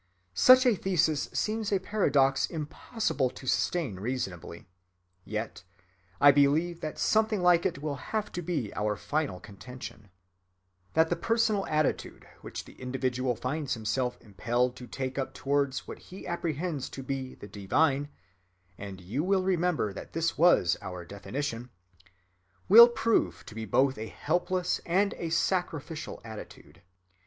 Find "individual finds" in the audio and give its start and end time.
12.81-13.75